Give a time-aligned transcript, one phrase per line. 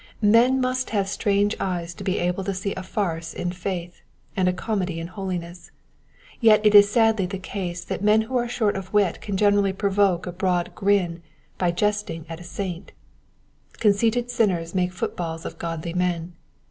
[0.23, 4.01] Men must have strange eyes to be able to see a farce in faith,
[4.35, 5.69] and a comedy in holiness;
[6.39, 9.73] yet it is sadly the case that men who are short of wit can generally
[9.73, 11.21] provoke a broad grin
[11.59, 12.93] by jesting at a saint.
[13.73, 16.33] Conceited sinners make footballs of godly men.